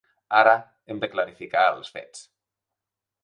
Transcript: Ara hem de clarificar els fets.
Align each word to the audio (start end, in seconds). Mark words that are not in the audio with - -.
Ara 0.37 0.53
hem 0.93 1.01
de 1.03 1.09
clarificar 1.11 1.67
els 1.75 1.93
fets. 1.97 2.25